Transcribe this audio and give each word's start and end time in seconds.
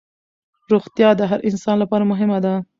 روغتیا 0.71 1.09
د 1.15 1.21
هر 1.31 1.39
انسان 1.49 1.75
لپاره 1.83 2.09
مهمه 2.11 2.37
ده 2.45 2.53